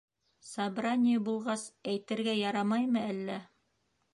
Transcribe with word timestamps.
Собрание 0.51 1.17
булғас, 1.27 1.65
әйтергә 1.93 2.33
ярамаймы 2.41 3.07
әллә? 3.13 3.37